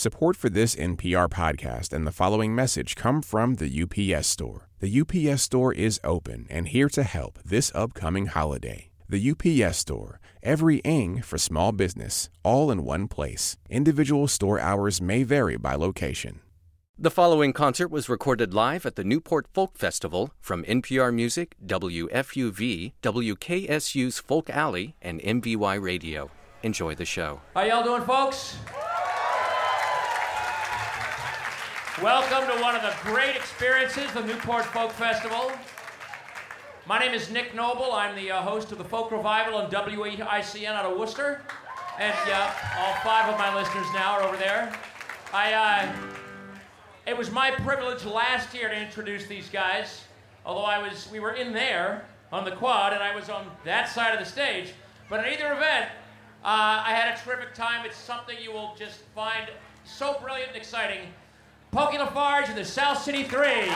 [0.00, 4.66] Support for this NPR podcast and the following message come from the UPS Store.
[4.78, 8.88] The UPS Store is open and here to help this upcoming holiday.
[9.10, 13.58] The UPS Store, every ing for small business, all in one place.
[13.68, 16.40] Individual store hours may vary by location.
[16.98, 22.94] The following concert was recorded live at the Newport Folk Festival from NPR Music, WFUV,
[23.02, 26.30] WKSU's Folk Alley, and MVY Radio.
[26.62, 27.42] Enjoy the show.
[27.52, 28.56] How y'all doing, folks?
[32.02, 35.52] Welcome to one of the great experiences, the Newport Folk Festival.
[36.86, 37.92] My name is Nick Noble.
[37.92, 41.42] I'm the uh, host of the Folk Revival on WICN out of Worcester.
[41.98, 44.72] And yeah, all five of my listeners now are over there.
[45.34, 45.92] I, uh,
[47.06, 50.04] it was my privilege last year to introduce these guys,
[50.46, 53.90] although I was, we were in there on the quad and I was on that
[53.90, 54.72] side of the stage.
[55.10, 55.90] But in either event,
[56.42, 57.84] uh, I had a terrific time.
[57.84, 59.50] It's something you will just find
[59.84, 61.00] so brilliant and exciting.
[61.70, 63.70] Pokey LaFarge and the South City Three.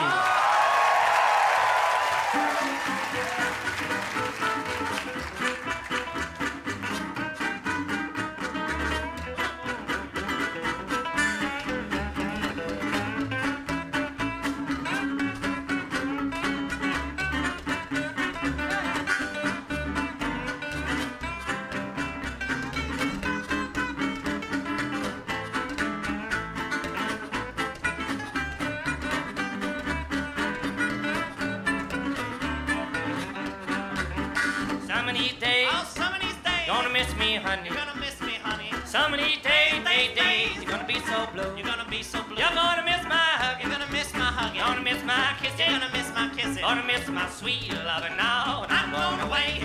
[46.75, 48.63] Gonna miss my sweet loving now.
[48.63, 49.63] and I'm going away.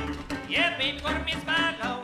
[0.49, 2.00] Yeah, baby, gonna miss my love.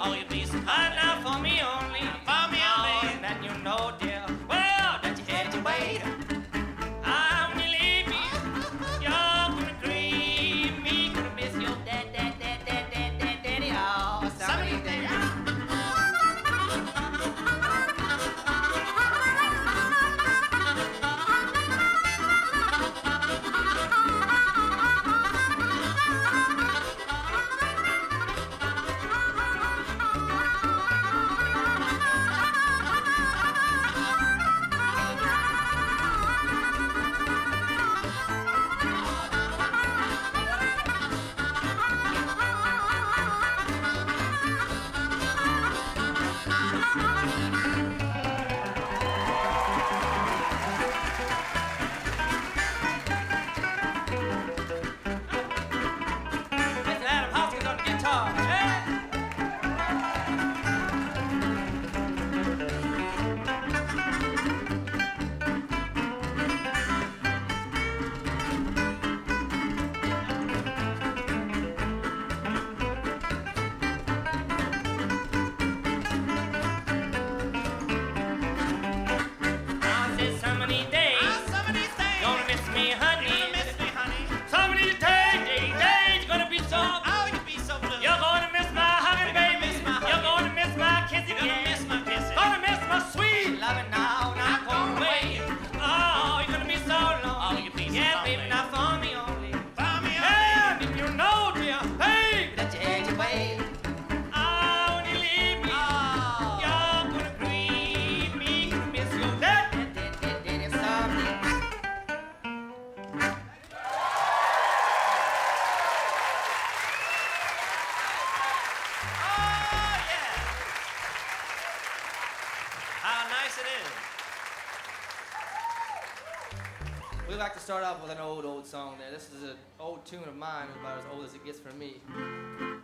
[127.67, 129.11] Start off with an old, old song there.
[129.11, 131.97] This is an old tune of mine, about as old as it gets for me.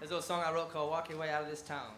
[0.03, 1.93] Is a song I wrote called Walk Your Way Out of This Town.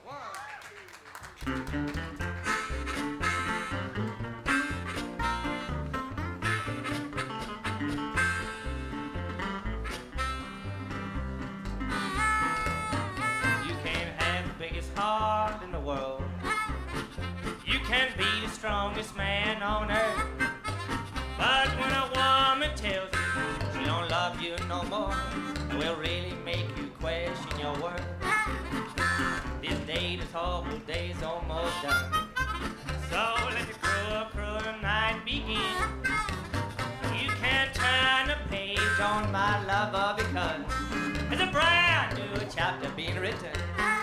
[30.74, 32.28] Horrible day's almost done.
[33.10, 35.58] So let the cruel, cruel night begin.
[37.14, 40.60] You can turn the page on my lover because
[41.28, 43.93] there's a brand new chapter being written.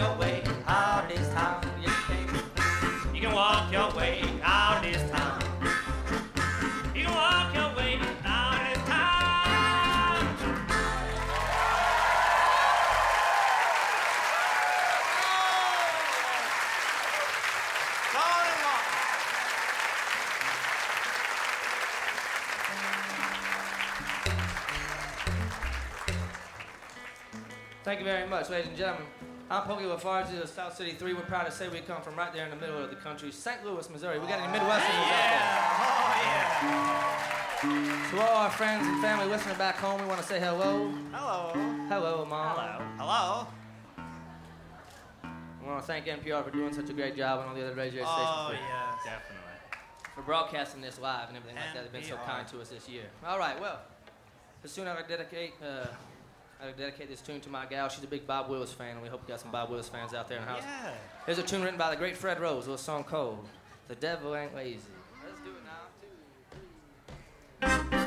[0.00, 1.62] Your way out this town.
[3.14, 5.42] You can walk your way out this town.
[6.94, 9.10] You can walk your way out this town.
[27.84, 29.19] Thank you very much, ladies and gentlemen.
[29.50, 31.12] I'm Pokey LaFarge of South City 3.
[31.14, 33.32] We're proud to say we come from right there in the middle of the country,
[33.32, 33.64] St.
[33.64, 34.20] Louis, Missouri.
[34.20, 35.26] We got any Midwesterners out
[37.60, 38.10] there?
[38.10, 40.92] To all our friends and family listening back home, we want to say hello.
[41.12, 41.50] Hello.
[41.88, 42.56] Hello, Mom.
[42.56, 42.86] Hello.
[42.96, 43.46] Hello.
[45.60, 47.74] We want to thank NPR for doing such a great job and all the other
[47.74, 48.94] radio stations Oh, for, yeah.
[49.04, 49.36] Definitely.
[50.14, 51.82] for broadcasting this live and everything like that.
[51.92, 53.04] They've been so kind to us this year.
[53.26, 53.80] All right, well,
[54.62, 55.86] as soon as I dedicate, uh,
[56.62, 57.88] I dedicate this tune to my gal.
[57.88, 60.12] She's a big Bob Wills fan, and we hope we got some Bob Wills fans
[60.12, 60.62] out there in the house.
[60.62, 60.90] Yeah.
[61.24, 63.48] Here's a tune written by the great Fred Rose, a little song called
[63.88, 64.82] "The Devil Ain't Lazy."
[65.24, 65.88] Let's do it now.
[67.80, 67.90] Two.
[67.90, 67.99] Where's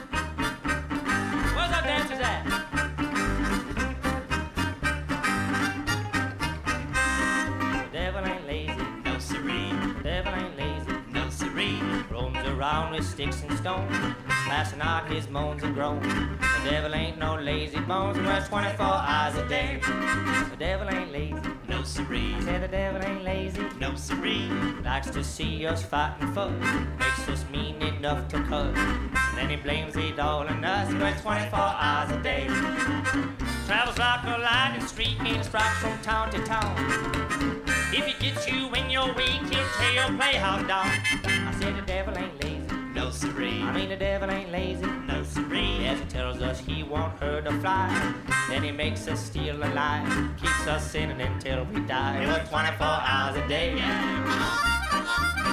[12.83, 13.95] Roams with sticks and stones,
[14.27, 16.03] passing out his moans and groans.
[16.03, 19.79] The devil ain't no lazy bones, and works 24 hours a day.
[19.81, 21.35] The devil ain't lazy.
[21.67, 22.35] No siree.
[22.41, 23.63] Say the devil ain't lazy.
[23.79, 24.49] No siree.
[24.83, 26.51] Likes to see us fighting fuss,
[26.99, 28.77] makes us mean enough to cuss.
[28.77, 32.47] And then he blames it all on us, works 24 hours a day.
[33.65, 36.75] Travels like a lightning streak and strikes from town to town.
[37.93, 40.87] If he gets you when you're weak, he'll tear your playhouse down.
[41.47, 42.62] I said the devil ain't lazy.
[43.03, 43.61] No siree.
[43.61, 44.85] I mean the devil ain't lazy.
[44.85, 45.81] No siree.
[45.81, 48.13] Yes, he tells us he won't hurt a fly.
[48.47, 50.29] Then he makes us steal a lie.
[50.39, 52.21] Keeps us sinning until we die.
[52.21, 53.75] We work 24 hours a day.
[53.75, 55.52] guy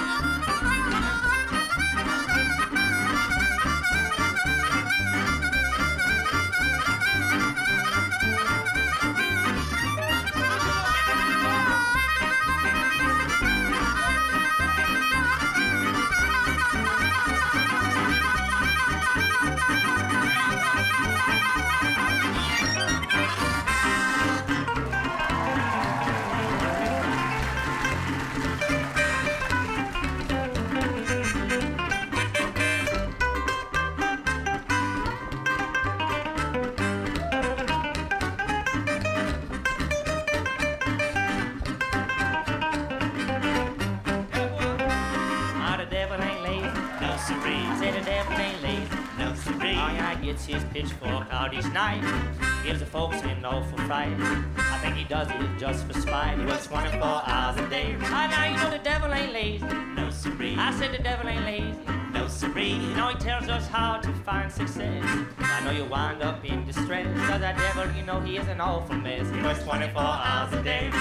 [64.51, 65.25] find success.
[65.39, 67.07] I know you wind up in distress.
[67.27, 69.29] Cause that devil, you know he is an awful mess.
[69.29, 70.91] He works 24 hours a day.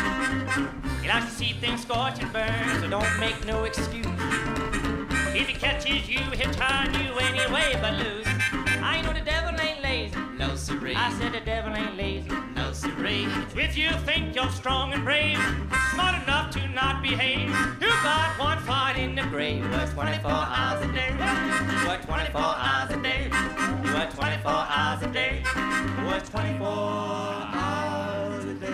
[1.02, 4.06] He likes to see things scorch and burn, so don't make no excuse.
[5.32, 8.26] If he catches you, he'll turn you anyway but lose.
[8.82, 10.16] I know the devil ain't lazy.
[10.36, 10.94] No siree.
[10.94, 12.30] I said the devil ain't lazy.
[12.54, 13.26] No siree.
[13.54, 15.38] If you think you're strong and brave,
[15.92, 17.48] smart enough to not behave,
[17.80, 19.62] you got one foot in the grave.
[19.70, 21.10] Work 24 hours a day.
[21.86, 23.39] Work 24 hours a day.
[24.00, 25.42] Work 24 hours a day.
[26.06, 28.66] Work 24 hours a day.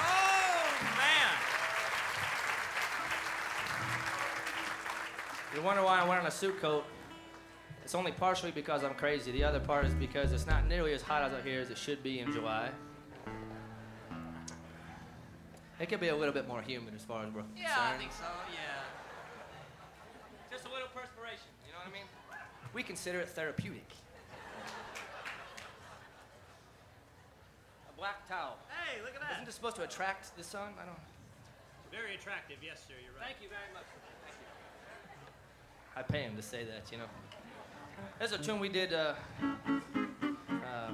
[0.00, 0.66] Oh
[0.98, 1.32] man!
[5.54, 6.86] You wonder why I'm wearing a suit coat?
[7.84, 9.30] It's only partially because I'm crazy.
[9.30, 12.02] The other part is because it's not nearly as hot out here as it should
[12.02, 12.70] be in July.
[15.80, 17.58] It could be a little bit more humid as far as we're concerned.
[17.58, 18.24] Yeah, I think so.
[18.52, 18.60] Yeah.
[20.50, 21.50] Just a little perspiration.
[21.66, 22.06] You know what I mean?
[22.72, 23.88] We consider it therapeutic.
[27.88, 28.58] A black towel.
[28.68, 29.32] Hey, look at that.
[29.32, 30.70] Isn't this supposed to attract the sun?
[30.80, 30.98] I don't.
[31.90, 32.56] Very attractive.
[32.62, 32.94] Yes, sir.
[33.02, 33.26] You're right.
[33.26, 33.84] Thank you very much.
[34.26, 34.46] Thank you.
[35.96, 37.08] I pay him to say that, you know.
[38.18, 40.90] There's a tune we did uh, uh,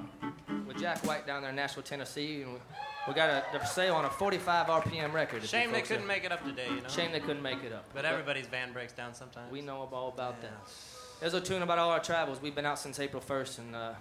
[0.67, 2.59] with Jack White down there in Nashville, Tennessee, and we,
[3.07, 5.43] we got a for sale on a 45 RPM record.
[5.43, 6.87] Shame they couldn't are- make it up today, you know.
[6.89, 7.85] Shame they couldn't make it up.
[7.93, 9.51] But everybody's van breaks down sometimes.
[9.51, 10.51] we know all about that.
[11.19, 12.41] There's a tune about all our travels.
[12.41, 13.93] We've been out since April 1st, and uh,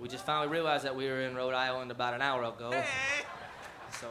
[0.00, 2.70] we just finally realized that we were in Rhode Island about an hour ago.
[2.72, 2.84] Hey.
[4.00, 4.08] So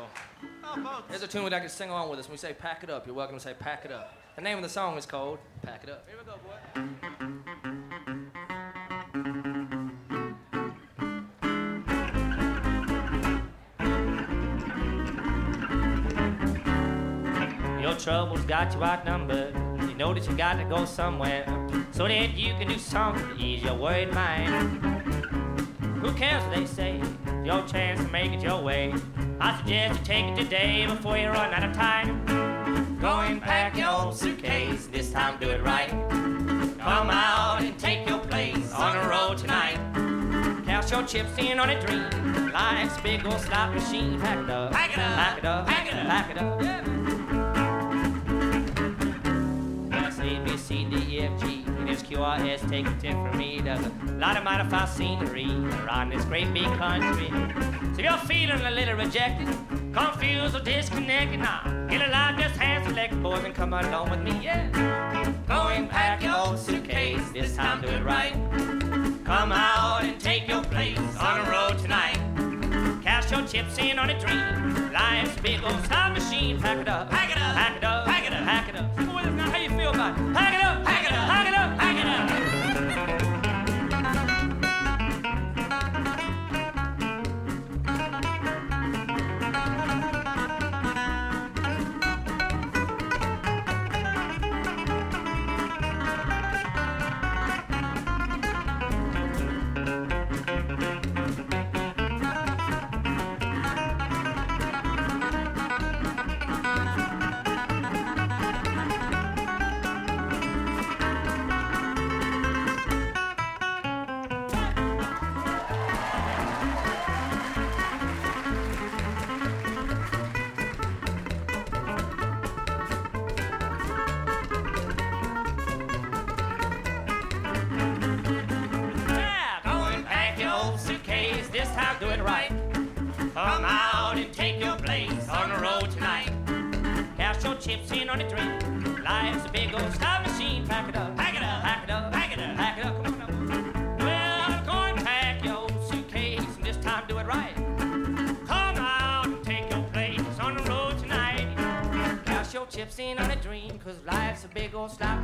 [0.63, 2.25] Oh, there's a tune that I can sing along with us.
[2.27, 4.57] When we say "Pack It Up," you're welcome to say "Pack It Up." The name
[4.57, 7.10] of the song is called "Pack It Up." Here we go, boy.
[17.81, 19.55] Your troubles got you outnumbered.
[19.81, 21.45] You know that you got to go somewhere
[21.91, 24.83] so that you can do something to ease your worried mind.
[26.01, 27.01] Who cares what they say?
[27.43, 28.93] Your chance to make it your way.
[29.39, 32.23] I suggest you take it today before you run out of time.
[33.01, 34.85] Go and pack your old suitcase.
[34.85, 35.89] This time do it right.
[36.77, 39.79] Come out and take your place on the road tonight.
[40.65, 42.51] Cash your chips in on a dream.
[42.51, 44.21] Life's big old slot machine.
[44.21, 44.71] Pack it up.
[44.71, 45.15] Pack it up.
[45.15, 45.67] Pack it up.
[45.67, 46.07] Pack it up.
[46.07, 46.61] Pack it up.
[46.61, 46.81] Yeah.
[46.81, 47.20] That's A,
[50.51, 51.63] B, C, D, E, F, G.
[51.85, 53.61] There's Q, R, S, take a tip from me.
[53.61, 55.49] There's a lot of modified scenery
[55.85, 57.29] around this great big country.
[57.93, 59.47] So if you're feeling a little rejected,
[59.93, 64.19] confused or disconnected, now get a life, just hand select boys and come along with
[64.19, 65.33] me, yeah.
[65.47, 68.33] Go and pack your old suitcase, this time do it right.
[69.23, 71.70] Come out and take your place on the road
[73.41, 73.51] tonight.
[73.51, 74.91] Chips in on a dream.
[74.91, 76.59] Life's a big old time machine.
[76.59, 77.09] Pack it up.
[77.09, 77.55] Pack it up.
[77.55, 78.05] Pack it up.
[78.05, 78.43] Pack it up.
[78.45, 78.97] Pack it up.
[78.97, 79.49] With us now.
[79.49, 80.33] How you feel about it?
[80.33, 80.85] Pack it up.
[80.85, 81.27] Pack it up.
[81.29, 81.77] Pack it up.
[81.77, 83.21] Pack it up.
[83.21, 83.30] Yeah,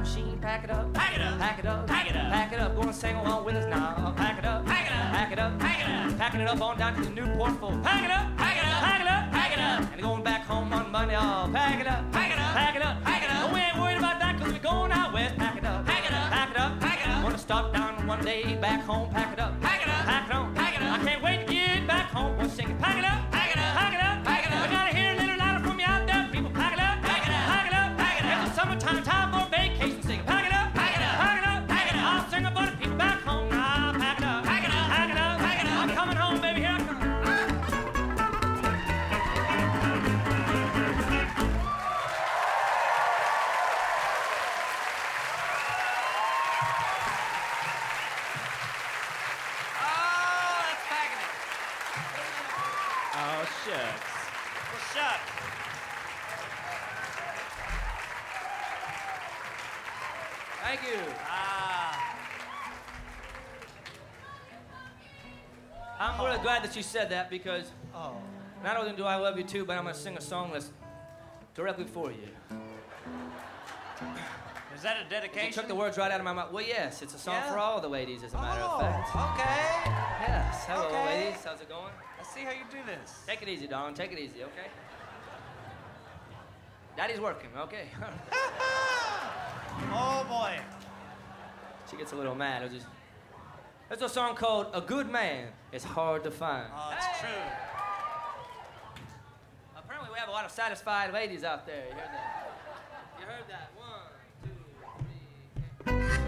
[0.08, 0.38] machine.
[0.40, 0.94] Pack it up.
[0.94, 1.40] Pack it up.
[1.40, 1.88] Pack it up.
[1.88, 2.32] Pack it up.
[2.32, 2.76] Pack it up.
[2.76, 4.14] Go and sing along with us now.
[4.16, 4.66] Pack it up.
[4.66, 5.12] Pack it up.
[5.12, 5.60] Pack it up.
[5.60, 6.18] Pack it up.
[6.18, 7.84] Packing it up on down to the Newport Folk.
[7.84, 8.38] Pack it up.
[8.38, 8.82] Pack it up.
[8.84, 9.32] Pack it up.
[9.32, 9.94] Pack it up.
[9.94, 11.16] And going back home on Monday.
[11.18, 12.12] Oh, pack it up.
[12.12, 12.54] Pack it up.
[12.56, 13.04] Pack it up.
[13.04, 13.44] Pack it up.
[13.46, 15.36] And we ain't worried about that cause we're going out west.
[15.38, 15.86] Pack it up.
[15.86, 16.32] Pack it up.
[16.32, 16.80] Pack it up.
[16.80, 17.24] Pack it up.
[17.24, 19.10] Gonna stop down one day back home.
[19.12, 19.60] Pack it up.
[19.62, 20.06] Pack it up.
[20.06, 20.56] Pack it on.
[20.56, 21.00] Pack it up.
[21.00, 22.38] I can't wait to get back home.
[22.38, 22.80] We'll sing it.
[22.80, 23.37] Pack it up.
[66.68, 68.18] That you said that because Oh.
[68.64, 70.72] not only do I love you too, but I'm gonna sing a song that's
[71.56, 72.28] directly for you.
[74.76, 75.54] Is that a You dedication?
[75.54, 76.52] took the words right out of my mouth.
[76.52, 77.52] Well, yes, it's a song Yeah?
[77.52, 79.10] for all the ladies, as a matter oh, of fact.
[79.16, 79.92] Oh, okay.
[80.28, 80.66] Yes.
[80.68, 81.06] Hello, Okay.
[81.06, 81.44] ladies.
[81.44, 81.94] How's it going?
[82.18, 83.24] Let's see how you do this.
[83.26, 83.96] Take it easy, darling.
[83.96, 84.68] Take it easy, okay?
[86.96, 87.88] Daddy's working, okay?
[89.92, 90.58] Oh boy.
[91.90, 92.70] she gets a little mad.
[92.72, 92.88] Just...
[93.90, 97.28] There's a song called "A Good Man Is Hard to Find." Oh, it's Hey!
[97.28, 97.44] true.
[99.78, 101.86] Apparently, we have a lot of satisfied ladies out there.
[101.90, 102.52] You heard that?
[103.20, 103.70] You heard that?
[103.78, 104.10] One,
[104.44, 104.50] two,
[105.86, 106.28] three.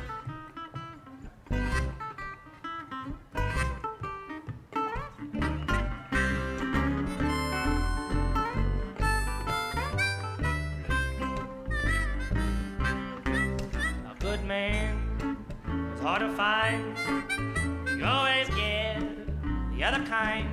[12.81, 15.37] A good man
[15.95, 17.18] is hard to find.
[20.09, 20.49] Kind.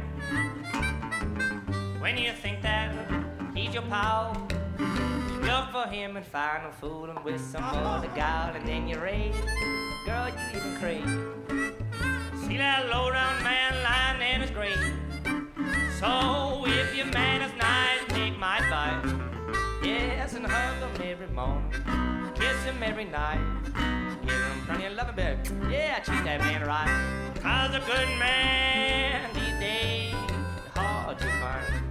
[1.99, 2.95] When you think that
[3.55, 4.47] he's your pal,
[4.79, 9.01] you look for him and find him fooling with some other gal, and then you're
[9.01, 9.35] raise,
[10.05, 11.09] girl, you even crave.
[12.47, 14.93] See that low down man lying in his grave.
[16.01, 19.11] So if your man is nice, take my advice.
[19.83, 21.73] Yes, and hug him every morning,
[22.35, 23.96] kiss him every night.
[24.67, 25.39] Him plenty of loving, baby.
[25.71, 27.33] Yeah, treat that man right.
[27.41, 30.15] Cause a good man these days
[30.75, 31.86] hard to find.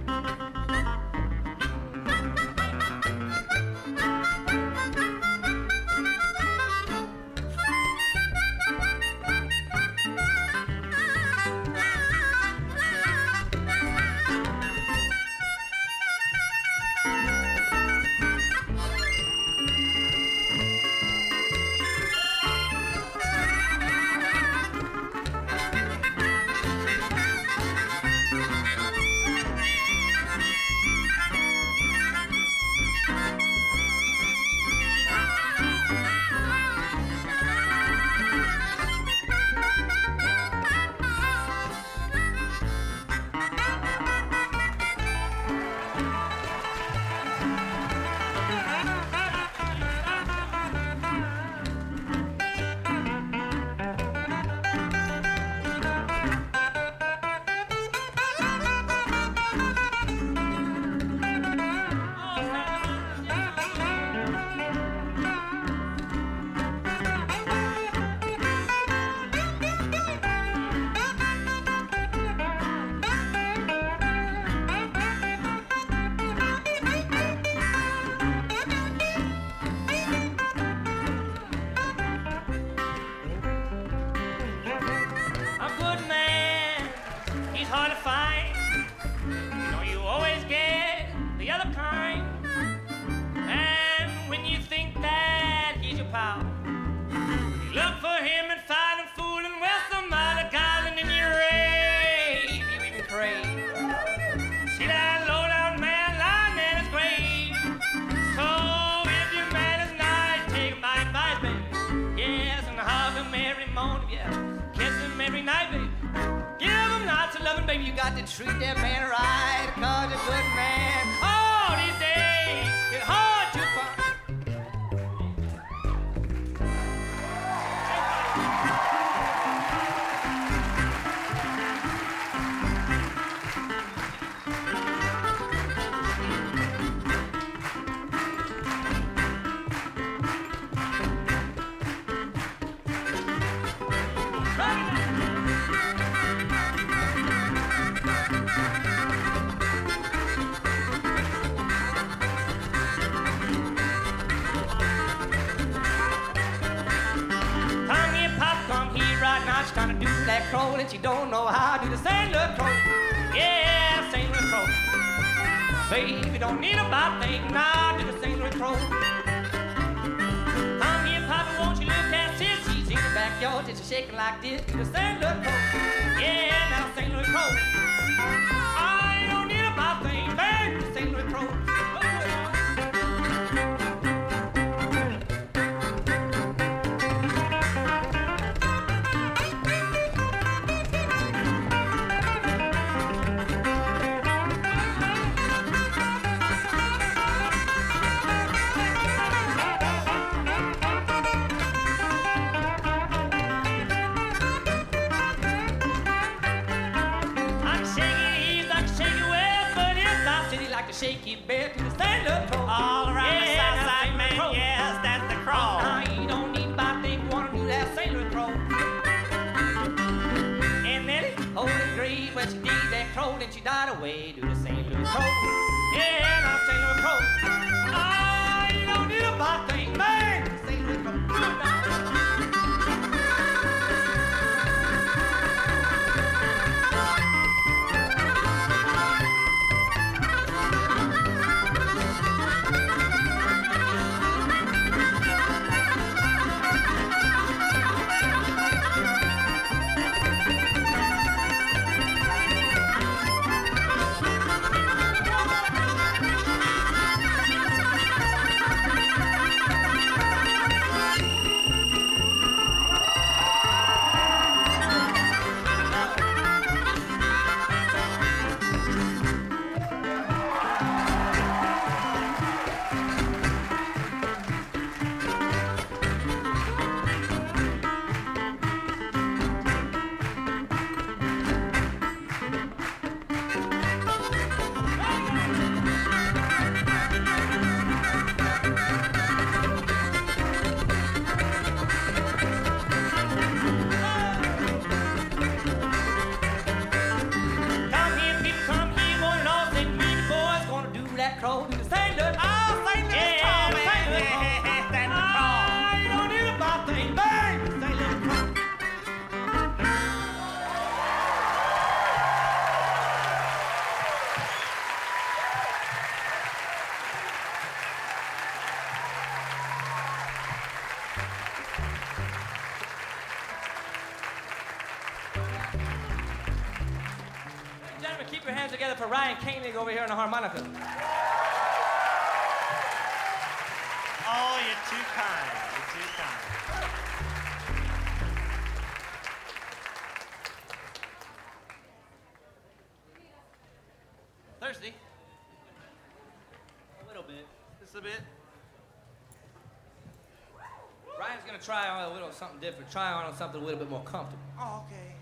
[352.10, 352.90] A little something different.
[352.90, 354.42] Try on something a little bit more comfortable.
[354.58, 355.14] Oh, okay.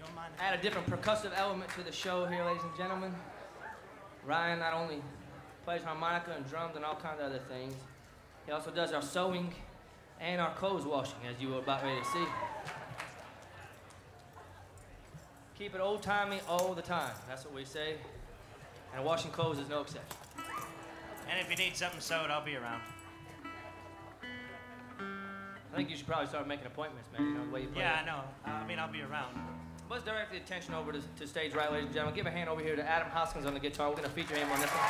[0.00, 0.32] Don't mind.
[0.38, 3.14] Add a different percussive element to the show here, ladies and gentlemen.
[4.24, 5.02] Ryan not only
[5.64, 7.74] plays harmonica and drums and all kinds of other things,
[8.46, 9.52] he also does our sewing
[10.20, 12.24] and our clothes washing, as you were about ready to see.
[15.58, 17.12] Keep it old timey all the time.
[17.28, 17.94] That's what we say.
[18.94, 20.16] And washing clothes is no exception.
[21.30, 22.80] And if you need something sewed, I'll be around.
[25.78, 27.24] I think you should probably start making appointments, man.
[27.24, 27.82] You know the way you play.
[27.82, 28.02] Yeah, it.
[28.02, 28.20] I know.
[28.44, 29.38] Uh, I mean, I'll be around.
[29.88, 32.16] Let's direct the attention over to, to stage right, ladies and gentlemen.
[32.16, 33.88] Give a hand over here to Adam Hoskins on the guitar.
[33.88, 34.82] We're going to feature him on this one.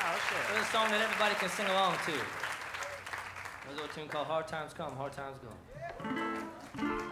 [0.00, 2.12] Oh, is a song that everybody can sing along to.
[2.12, 2.24] There's
[3.68, 7.04] a little tune called Hard Times Come, Hard Times Go.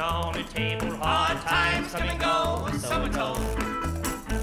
[0.00, 0.90] On the table.
[0.96, 3.38] Hard times come and go, so we're told.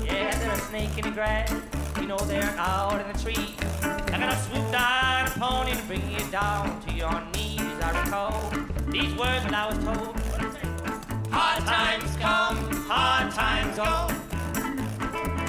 [0.06, 1.52] Yeah, there's a snake in the grass,
[2.00, 3.56] you know they're out in the tree.
[3.82, 7.62] They're gonna swoop down upon you and bring you down to your knees.
[7.82, 8.52] I recall
[8.88, 10.16] these words that I was told.
[11.32, 14.08] Hard times come, hard times go.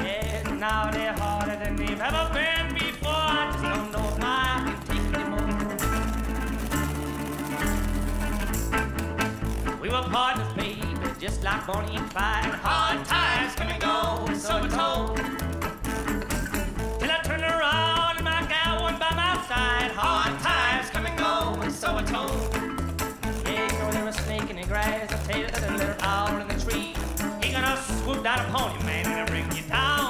[0.02, 3.12] Yes, now they're harder than they've ever been before.
[3.12, 4.07] I just don't know
[9.88, 10.82] We were partners, baby,
[11.18, 12.44] just like Bonnie and Clyde.
[12.44, 15.16] Hard times come and go, so we're told.
[17.00, 19.92] Till I turn around and my gal one by my side.
[19.92, 22.54] Hard times come and go, so we're told.
[23.46, 25.10] Yeah, you know there was snake in the grass.
[25.10, 26.92] I tell you that a little owl in the tree.
[27.42, 30.07] He gonna swoop down upon you, man, and bring you down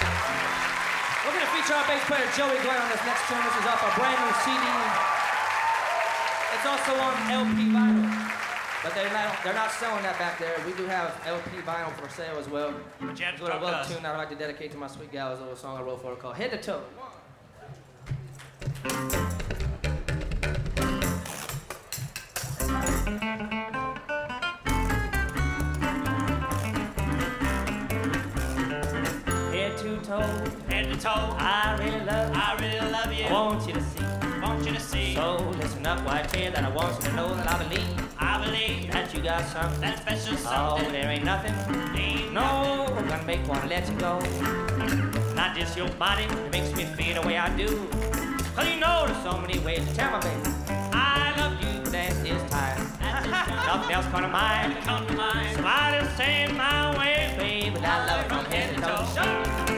[0.00, 3.42] We're going to feature our bass player Joey Glynn on this next tune.
[3.44, 4.64] This is off a brand new CD.
[6.56, 8.08] It's also on LP vinyl.
[8.82, 10.56] But they're not, they're not selling that back there.
[10.66, 12.72] We do have LP vinyl for sale as well.
[13.00, 13.88] But you have to It's a to little us.
[13.92, 15.32] tune that I'd like to dedicate to my sweet gal.
[15.32, 16.82] It's a little song I wrote for her called Head to Toe.
[30.10, 32.42] Toe, Head to toe, I really love you.
[32.42, 33.24] I really love you.
[33.26, 34.04] I want you to see.
[34.42, 35.14] want you to see.
[35.14, 38.44] So listen up, white tail, that I want you to know that I believe I
[38.44, 39.80] believe that you got something.
[39.80, 40.86] that special oh, something.
[40.88, 41.54] Oh, there ain't nothing.
[41.96, 44.18] Ain't No, I'm gonna make one let you go.
[45.34, 47.68] Not just your body that makes me feel the way I do.
[48.56, 50.50] Cause you know there's so many ways to tell my baby.
[50.92, 52.78] I love you, but at this time.
[53.70, 54.76] Nothing else come to mind.
[54.82, 55.54] come to mind.
[55.54, 59.69] Somebody say my way, baby, but I love it from head to toe.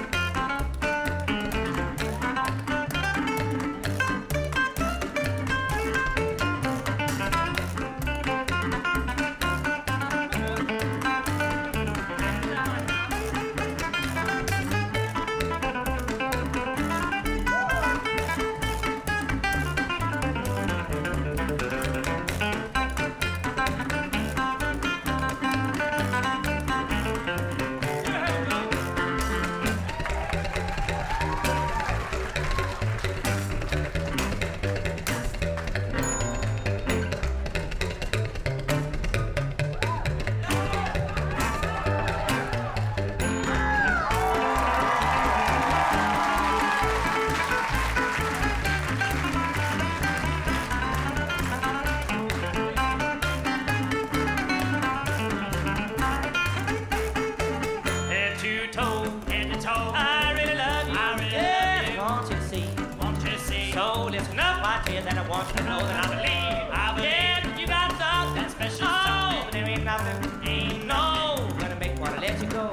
[65.44, 66.66] Want to know that I believe.
[66.70, 67.60] I believe.
[67.60, 68.48] You got something.
[68.48, 70.48] Special oh, but there ain't nothing.
[70.48, 72.70] Ain't no gonna make one let you go.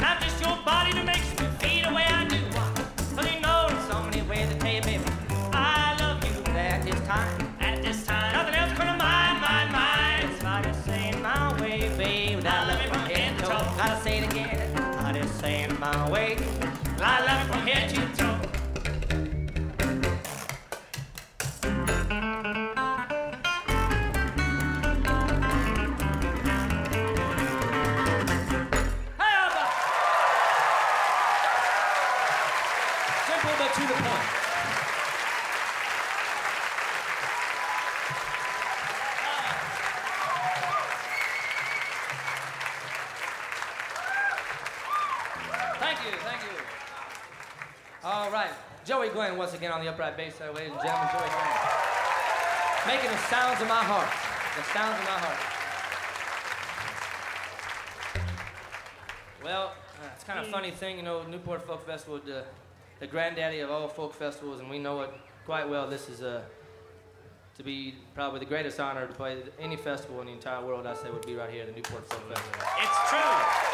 [0.00, 2.40] Not just your body that makes me feel the way I do.
[3.14, 5.04] But you know there's so many ways to tell you, baby.
[5.52, 7.54] I love you at this time.
[7.60, 8.32] At this time.
[8.32, 10.14] Nothing else gonna mind, mind, mind.
[12.46, 13.74] I love it from head to toe.
[13.76, 14.76] Gotta say it again.
[14.76, 16.36] I just saying my way.
[16.98, 18.13] I love it from head to toe.
[50.54, 51.08] Ladies and gentlemen.
[51.12, 51.50] Joey Glynn,
[52.86, 54.08] making the sounds of my heart.
[54.54, 55.40] The sounds of my heart.
[59.42, 62.44] Well, uh, it's kind of a funny thing, you know, Newport Folk Festival, the,
[63.00, 65.10] the granddaddy of all folk festivals, and we know it
[65.44, 65.88] quite well.
[65.90, 66.42] This is uh,
[67.56, 70.86] to be probably the greatest honor to play any festival in the entire world.
[70.86, 72.60] I say would be right here, at the Newport Folk Festival.
[72.80, 73.64] It's true.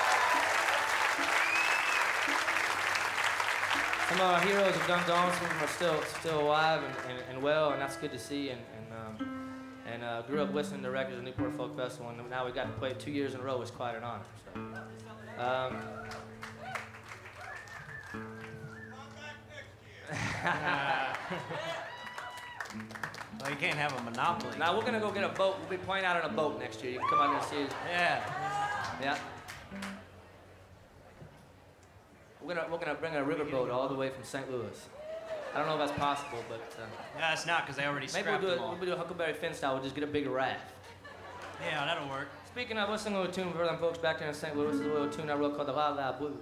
[4.10, 5.32] Some of our heroes have done gone.
[5.34, 8.18] Some of them are still still alive and, and, and well, and that's good to
[8.18, 8.50] see.
[8.50, 9.52] And and, um,
[9.86, 12.64] and uh, grew up listening to records of Newport Folk Festival, and now we got
[12.64, 13.62] to play two years in a row.
[13.62, 14.24] It's quite an honor.
[14.52, 14.60] So.
[15.40, 15.76] Um,
[23.40, 24.58] Well, you can't have a monopoly.
[24.58, 25.56] now we're gonna go get a boat.
[25.60, 26.92] We'll be playing out on a boat next year.
[26.92, 27.72] You can come out and see us.
[27.88, 28.20] Yeah.
[29.00, 29.18] Yeah.
[32.50, 34.50] We're gonna we're gonna bring a riverboat all the way from St.
[34.50, 34.88] Louis.
[35.54, 38.28] I don't know if that's possible, but uh, No, it's not because they already maybe
[38.28, 38.56] we'll do it.
[38.56, 38.74] them all.
[38.74, 39.74] We'll do a Huckleberry Finn style.
[39.74, 40.72] We'll just get a bigger raft.
[41.64, 42.26] Yeah, that'll work.
[42.48, 44.56] Speaking of, let's sing a little tune for them folks back there in St.
[44.56, 44.72] Louis.
[44.72, 46.34] This is a little tune I wrote called the La La Blues.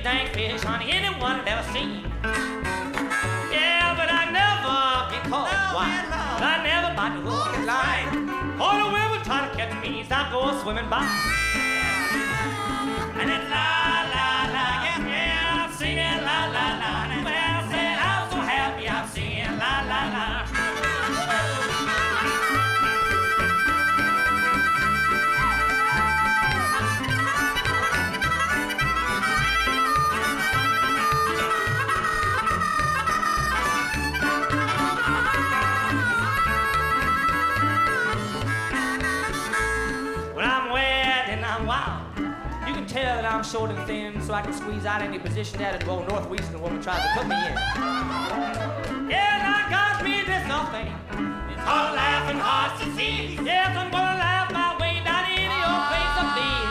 [0.00, 2.02] Biggest dang fish honey anyone had ever seen.
[3.52, 5.50] Yeah, but I never get caught.
[5.74, 5.88] Why?
[6.40, 8.60] I never bite the hook and line.
[8.60, 11.04] All the women try to catch me, so I go swimming by.
[13.20, 13.79] And it's la
[44.30, 47.10] so I can squeeze out any position that a roll northeast and woman tries to
[47.18, 47.54] put me in.
[49.10, 50.86] And I got me this nothing.
[51.50, 53.34] It's all laughing hearts to see.
[53.42, 56.69] Yes, I'm gonna laugh my way down any old place of these.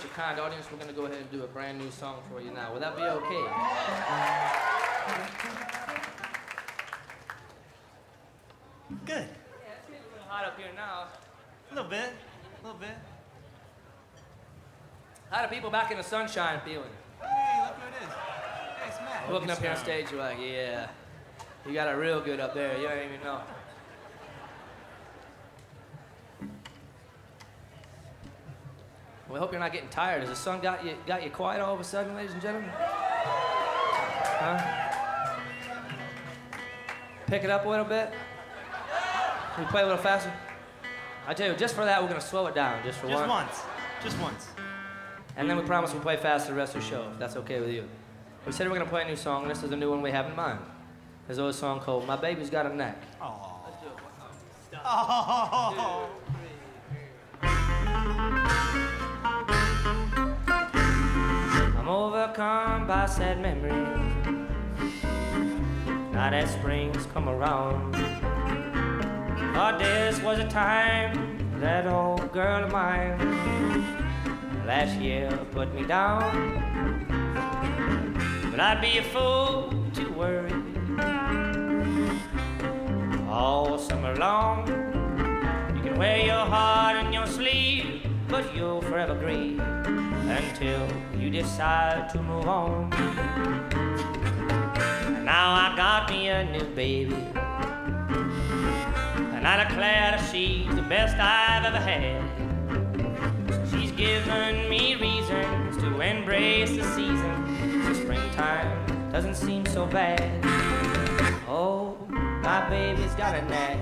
[0.00, 2.20] Such a kind audience, we're going to go ahead and do a brand new song
[2.28, 2.72] for you now.
[2.72, 3.44] Will that be okay?
[9.06, 9.08] Good.
[9.08, 11.06] Yeah, it's getting a little hot up here now.
[11.70, 12.10] A little bit.
[12.10, 12.96] A little bit.
[15.30, 16.90] How do people back in the sunshine feeling?
[17.20, 18.12] Hey, look who it is.
[18.12, 19.30] Hey, it's Matt.
[19.30, 20.88] Looking up here on stage, you're like, yeah,
[21.64, 22.76] you got it real good up there.
[22.78, 23.42] You don't even know.
[29.28, 30.20] Well, I hope you're not getting tired.
[30.20, 32.70] Has the sun got you got you quiet all of a sudden, ladies and gentlemen?
[34.38, 34.58] Huh?
[37.26, 38.12] Pick it up a little bit.
[39.54, 40.32] Can we play a little faster?
[41.26, 43.28] I tell you, just for that, we're gonna slow it down, just for Just one.
[43.28, 43.60] once.
[44.02, 44.48] Just once.
[45.36, 47.60] And then we promise we'll play fast the rest of the show, if that's okay
[47.60, 47.88] with you.
[48.44, 50.10] We said we're gonna play a new song, and this is a new one we
[50.10, 50.58] have in mind.
[51.26, 52.98] There's a song called My Baby's Got a Knack.
[53.22, 53.50] Oh.
[54.86, 56.10] Oh.
[61.94, 63.72] Overcome by sad memories.
[66.12, 67.94] Now that spring's come around.
[69.56, 71.12] Oh, this was a time
[71.60, 73.16] that old girl of mine
[74.66, 76.24] last year put me down.
[78.50, 80.52] But I'd be a fool to worry
[83.28, 84.66] all summer long.
[85.76, 87.93] You can wear your heart on your sleeve,
[88.34, 92.90] but you'll forever grieve until you decide to move on.
[95.24, 97.14] Now I got me a new baby,
[99.34, 102.24] and I declare she's the best I've ever had.
[103.70, 107.84] She's given me reasons to embrace the season.
[107.84, 110.44] The springtime doesn't seem so bad.
[111.46, 113.78] Oh, my baby's got a knack,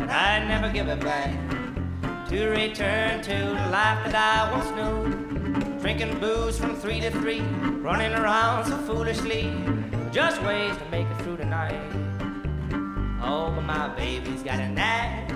[0.00, 1.69] and I'd never give it back.
[2.30, 5.80] To return to the life that I once knew.
[5.80, 9.52] Drinking booze from three to three, running around so foolishly.
[10.12, 11.74] Just ways to make it through the night.
[13.20, 15.28] Oh, but my baby's got a knack,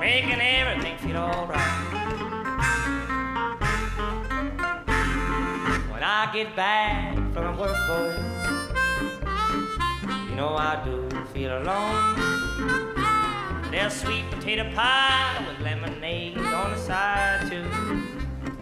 [0.00, 1.60] making everything feel alright.
[5.90, 8.16] When I get back from work, boy,
[10.26, 12.35] you know I do feel alone.
[13.70, 17.64] There's sweet potato pie with lemonade on the side too.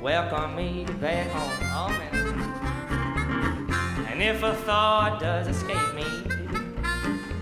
[0.00, 1.90] Welcome me back home, oh.
[4.10, 6.04] And if a thought does escape me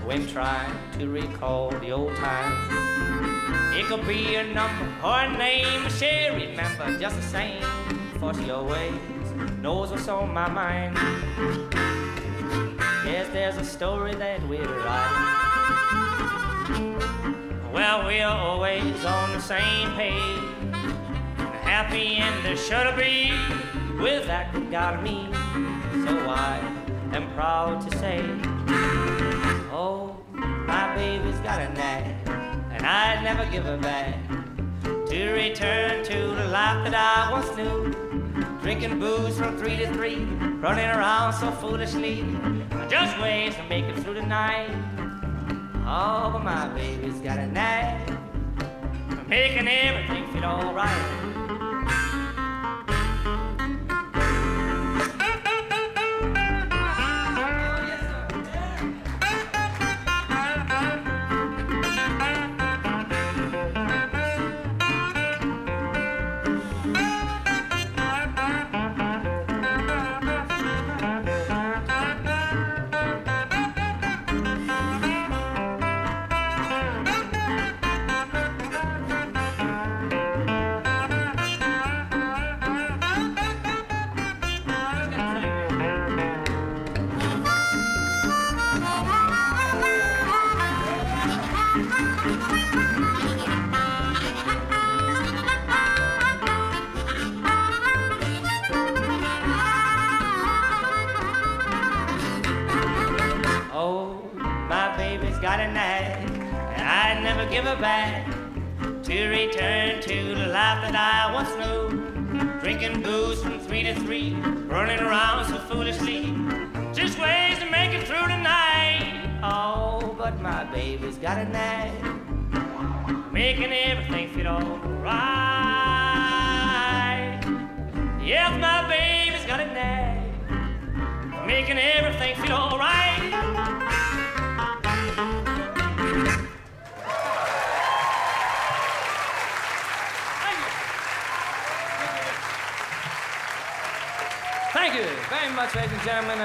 [0.05, 5.89] when trying to recall the old times, it could be a number or a name
[5.91, 7.63] she'll remember just the same.
[8.19, 8.93] For she always
[9.61, 10.97] knows what's on my mind.
[13.05, 15.52] Yes, there's a story that we're writing.
[17.73, 20.43] Well, we're always on the same page.
[21.63, 23.33] Happy end there should be
[23.99, 25.27] with that of me.
[26.05, 26.59] So I
[27.15, 28.21] am proud to say,
[29.73, 32.05] oh, my baby's got a knack,
[32.73, 34.19] and I'd never give her back.
[34.83, 37.91] To return to the life that I once knew,
[38.61, 40.25] drinking booze from three to three,
[40.61, 42.23] running around so foolishly,
[42.91, 44.71] just ways to make it through the night.
[45.85, 48.07] Oh, but my baby's got a knack
[49.09, 50.89] for making everything feel alright.
[50.89, 51.32] Oh,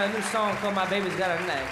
[0.08, 1.70] A new song called My Baby's Got a Knack.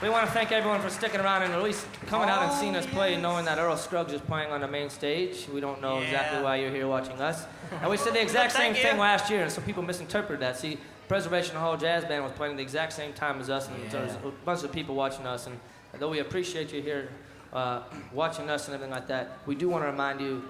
[0.00, 2.76] We want to thank everyone for sticking around and at least coming out and seeing
[2.76, 5.48] us play, knowing that Earl Scruggs is playing on the main stage.
[5.52, 7.46] We don't know exactly why you're here watching us.
[7.80, 10.56] And we said the exact same thing last year, and some people misinterpreted that.
[10.56, 14.02] See, Preservation Hall Jazz Band was playing the exact same time as us, and there
[14.04, 15.48] was a bunch of people watching us.
[15.48, 15.58] And
[15.98, 17.08] though we appreciate you here
[17.52, 17.82] uh,
[18.12, 20.44] watching us and everything like that, we do want to remind you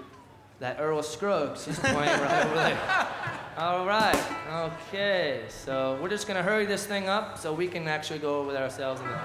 [0.59, 3.07] that Earl Scruggs is playing right over there.
[3.57, 4.19] All right.
[4.49, 5.43] Okay.
[5.49, 8.63] So we're just gonna hurry this thing up so we can actually go over there
[8.63, 9.01] ourselves.
[9.01, 9.09] And.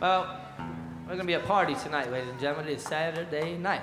[0.00, 0.40] Well,
[1.06, 2.72] we're gonna be a party tonight, ladies and gentlemen.
[2.72, 3.82] It's Saturday night.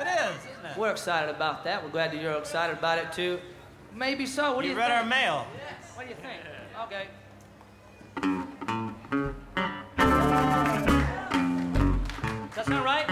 [0.00, 0.78] It is, isn't it?
[0.78, 1.84] We're excited about that.
[1.84, 3.38] We're glad that you're excited about it too.
[3.94, 4.54] Maybe so.
[4.54, 5.00] What do You you read think?
[5.00, 5.46] our mail.
[5.54, 5.90] Yes.
[5.94, 6.40] What do you think?
[6.86, 7.06] Okay.
[12.64, 13.08] That sound right?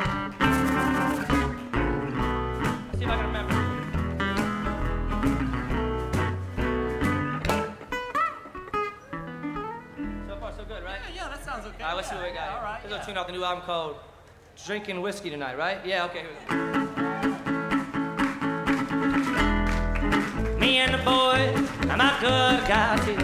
[2.86, 3.54] Let's see if I can remember.
[10.28, 11.00] So far, so good, right?
[11.08, 11.82] Yeah, yeah, that sounds okay.
[11.82, 12.48] All right, let's see what we got.
[12.50, 12.80] All right.
[12.82, 13.96] There's a tune off the new album called
[14.66, 15.84] Drinking Whiskey Tonight, right?
[15.84, 16.20] Yeah, okay.
[16.20, 16.56] Here we go.
[20.58, 23.16] Me and the boys, I'm a good guy too.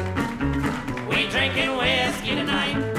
[1.09, 2.96] We drinking whiskey tonight.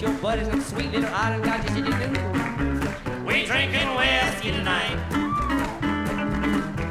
[0.00, 1.44] Your buddies and sweet little island.
[1.44, 1.90] Yes, you do.
[3.24, 4.98] We drinking whiskey tonight.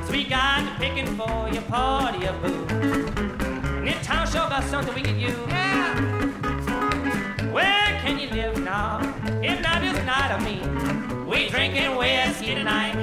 [0.08, 2.66] Sweet guys are picking for your party of boo.
[3.86, 5.36] And town sure got something we could use.
[7.52, 9.02] Where can you live now?
[9.44, 10.62] If not this not of me,
[11.30, 12.96] we drinking whiskey tonight.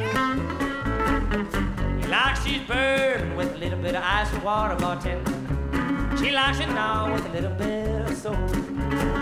[2.09, 6.16] Like she's burned with a little bit of ice and water, bartender.
[6.16, 9.18] She likes it now with a little bit of soul.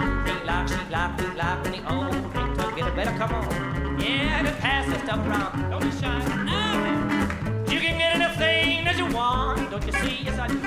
[0.47, 2.93] Like she like we like when the old drink together.
[2.93, 4.01] Better come on.
[4.01, 5.71] Yeah, to pass this stuff around.
[5.71, 6.19] Don't be shy.
[6.45, 7.73] No.
[7.73, 9.69] You can get anything that you want.
[9.73, 10.23] Don't you see?
[10.25, 10.61] Yes, I do.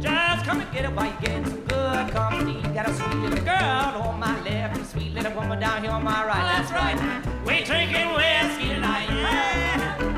[0.00, 2.62] Just come and get it while you get some good company.
[2.72, 6.04] Got a sweet little girl on my left and sweet little woman down here on
[6.04, 6.44] my right.
[6.54, 6.96] That's right.
[7.44, 9.10] We drinking whiskey tonight.
[9.10, 10.09] He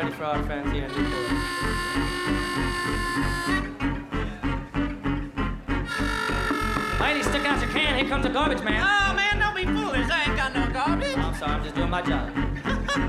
[0.00, 1.04] prepared for our fancy engine
[6.98, 7.98] Mighty, stick out your can.
[7.98, 8.82] Here comes a garbage man.
[8.82, 10.08] Oh, man, don't be foolish.
[10.10, 11.14] I ain't got no garbage.
[11.16, 11.52] Oh, I'm sorry.
[11.52, 12.28] I'm just doing my job.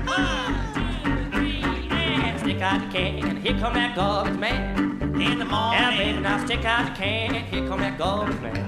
[0.06, 3.36] One, two, three, and stick out your can.
[3.36, 5.00] Here come that garbage man.
[5.20, 5.80] In the morning.
[5.80, 7.34] Yeah, baby, now stick out your can.
[7.34, 8.61] Here come that garbage man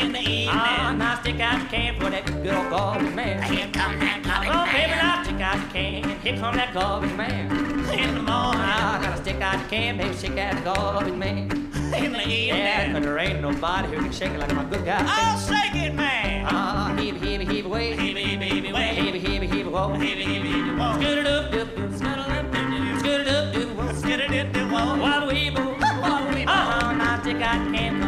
[0.00, 0.48] in the evening.
[0.48, 3.42] Oh, now stick out the can for that good old garbage man.
[3.42, 4.66] Here come that garbage oh, man.
[4.66, 6.20] Oh, baby, now stick out the can.
[6.20, 7.50] Here come that garbage man.
[7.94, 8.28] In the morning.
[8.28, 11.50] Ah, oh, now stick out your can, baby, shake the garbage man.
[11.94, 12.48] In the evening.
[12.48, 15.04] Yeah, but there ain't nobody who can shake it like my good guy.
[15.06, 16.46] Oh, shake it, man.
[16.48, 17.96] Ah, oh, heave, heave, heave away.
[17.96, 18.94] Heave, heave, heave away.
[18.94, 19.98] Heave, heave, heave away.
[19.98, 20.94] Heave, heave, heave away.
[20.94, 23.66] Scoot it up, doop, doop, scoot it up, doop, doop, scoot it up, do?
[23.66, 26.44] doop, scoot it up, doop, doop, waddle weeble, waddle weeble.
[26.46, 28.03] Oh, ah, now stick out the can.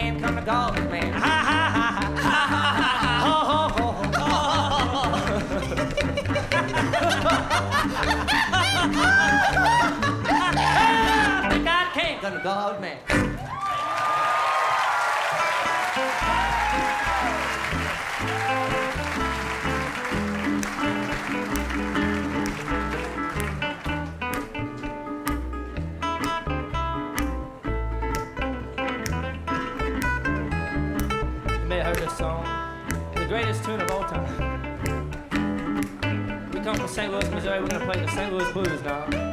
[0.00, 1.39] can't come to golf, man.
[34.10, 34.50] time.
[36.52, 37.12] We come from St.
[37.12, 37.60] Louis, Missouri.
[37.60, 38.32] We're gonna play the St.
[38.32, 39.30] Louis Blues now.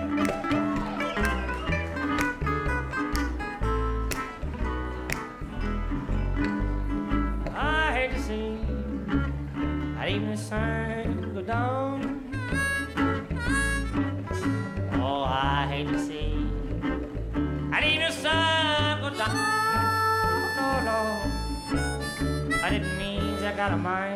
[10.09, 12.23] evening sun go down.
[14.93, 16.31] Oh, I hate to see
[17.75, 19.35] an evening sun go down.
[20.57, 20.99] No, no,
[22.63, 24.06] I didn't mean I got a mind.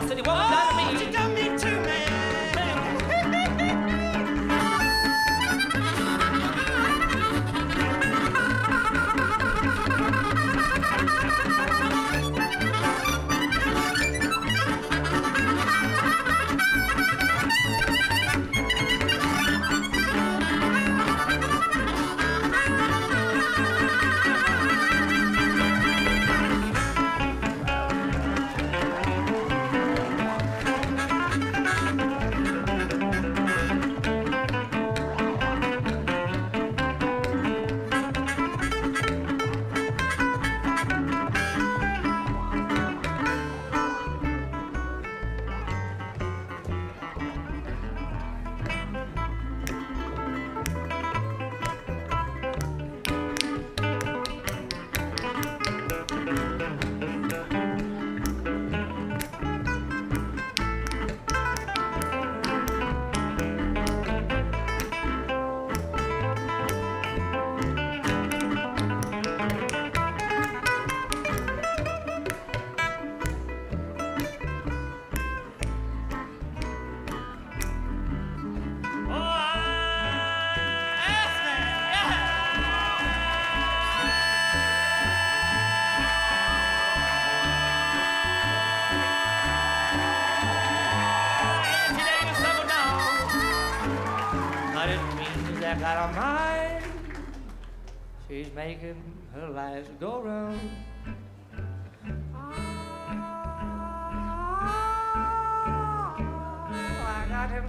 [0.00, 1.29] What Won't oh, let.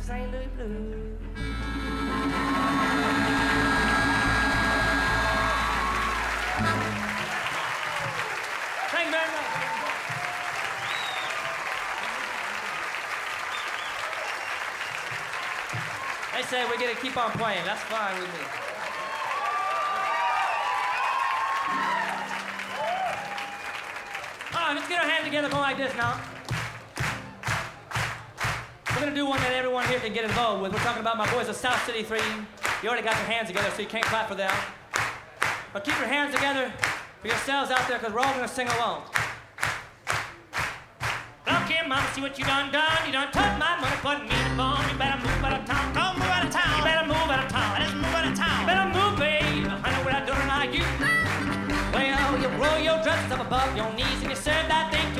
[0.01, 0.31] St.
[0.31, 1.17] Louis blues.
[8.89, 9.51] Thank you very much.
[16.33, 17.63] They say we get to keep on playing.
[17.65, 18.45] That's fine with me.
[24.53, 26.19] All right, let's get our hands together, go like this now.
[29.01, 30.73] We're gonna do one that everyone here can get involved with.
[30.73, 32.21] We're talking about my boys of South City 3.
[32.83, 34.53] You already got your hands together, so you can't clap for them.
[35.73, 36.71] But keep your hands together
[37.19, 39.09] for yourselves out there, because we're all gonna sing along.
[41.49, 43.01] Look here, mama, see what you done done.
[43.07, 44.85] You done took my money, put me in the bone.
[44.85, 45.85] You better move out of town.
[45.97, 46.77] Don't move out of town.
[46.77, 47.81] You better move out of town.
[47.81, 48.65] Let's move out of You town.
[48.69, 49.65] better move, babe.
[49.81, 50.85] I know what I don't like you.
[51.89, 55.10] Well, you roll your dress up above your knees and you serve that thing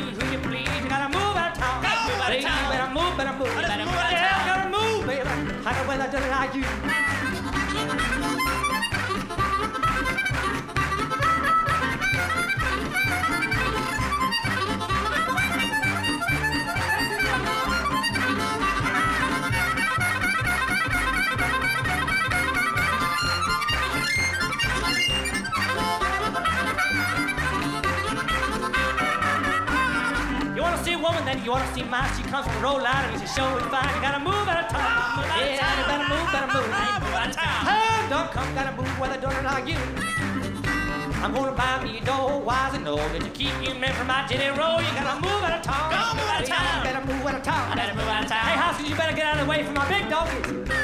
[6.12, 6.64] I know don't like you.
[30.62, 32.10] Wanna see a woman, then you wanna see mine.
[32.16, 33.96] She comes from Rhode Island and she show is fine.
[33.96, 34.41] You gotta move
[35.18, 36.68] yeah, you better move, better move.
[36.68, 37.66] Move out of town.
[37.68, 39.78] Hey, don't come, gotta move where they don't like you.
[41.22, 44.08] I'm gonna buy me a door, wise and know that to keep you men from
[44.08, 44.82] my jetty roll.
[44.82, 45.92] You gotta move out of town.
[45.92, 46.84] Go move out of town.
[46.84, 47.72] Better move out of town.
[47.72, 48.46] I better move out of town.
[48.46, 50.81] Hey, Hoskins, you better get out of the way from my big dog.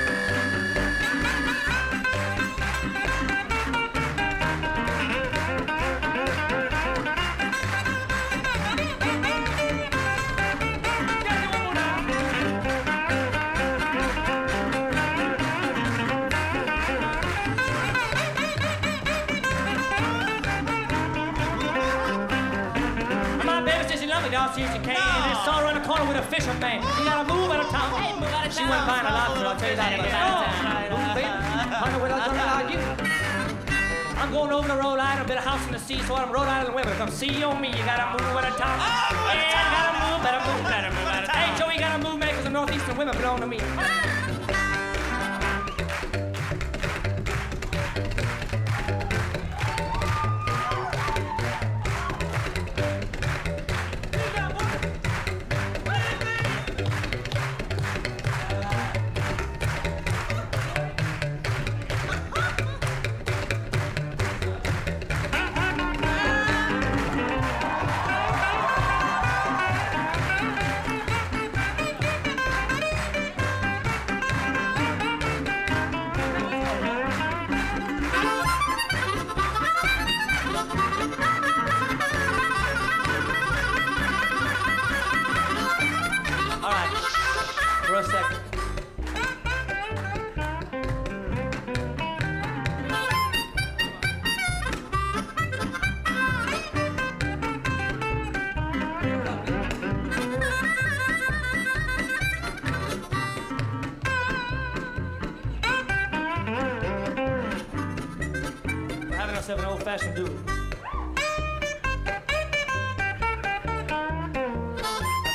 [24.58, 24.74] She dog.
[24.74, 26.82] She, she came and I saw her around the corner with a fisherman.
[26.98, 27.90] You gotta move out of town.
[28.02, 28.70] Hey, move out of She town.
[28.74, 29.92] went buying a lot, but I'll tell you that.
[29.94, 30.90] Move But out of oh, town.
[30.98, 31.30] move, baby.
[31.30, 32.82] I know what I'm gonna argue.
[34.18, 36.32] I'm going over to Rhode Island, a bit of house in the sea, so I'm
[36.32, 36.94] Rhode Island women.
[36.98, 38.76] Come see you on me, you gotta move out of town.
[38.82, 41.38] Oh, move out of yeah, gotta move, better move, Better move out of town.
[41.38, 43.60] Hey, Joe, you gotta move, man, 'cause the northeastern women belong to me.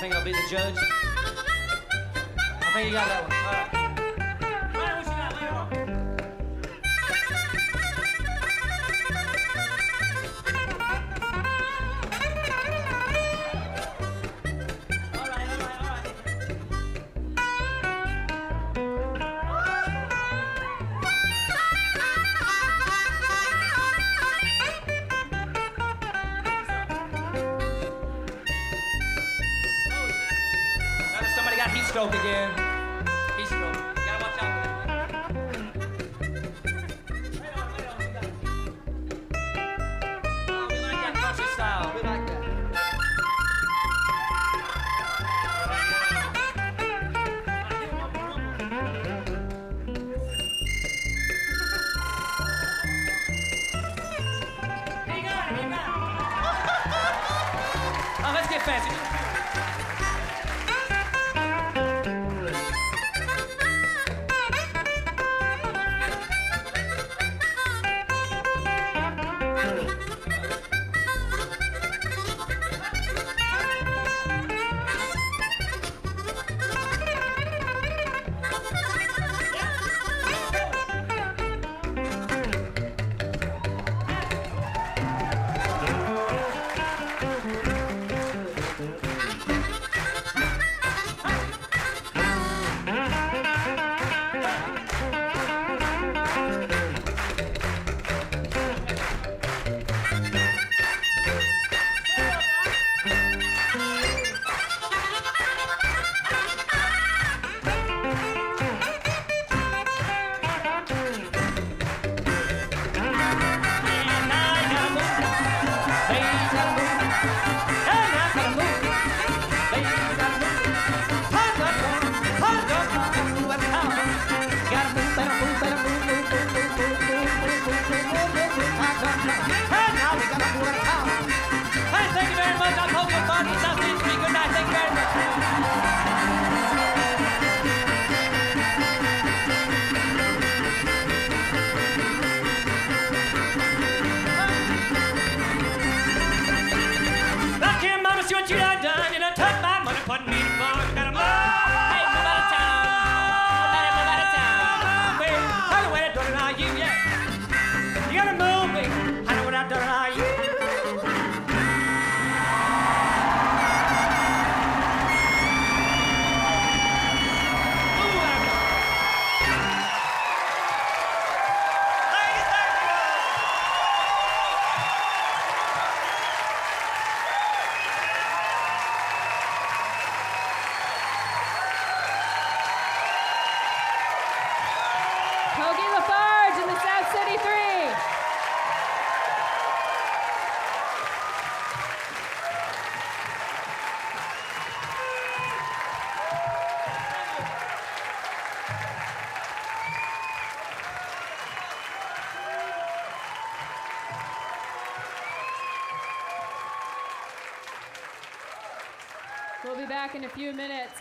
[0.02, 0.74] think I'll be the judge.
[2.60, 3.71] I think you got that one.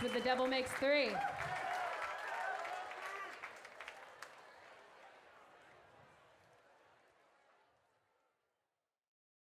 [0.02, 1.10] With The Devil Makes Three.